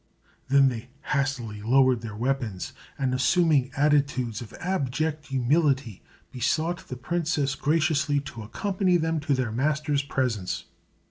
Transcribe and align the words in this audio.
Then 0.47 0.69
they 0.69 0.89
hastily 1.13 1.61
lowered 1.61 2.01
their 2.01 2.15
weapons, 2.15 2.73
and 2.97 3.13
assuming 3.13 3.71
attitudes 3.77 4.41
of 4.41 4.51
abject 4.59 5.27
humility, 5.27 6.01
besought 6.31 6.87
the 6.87 6.97
princess 6.97 7.53
graciously 7.53 8.19
to 8.21 8.41
accompany 8.41 8.97
them 8.97 9.19
to 9.19 9.35
their 9.35 9.51
master's 9.51 10.01
presence. 10.01 10.65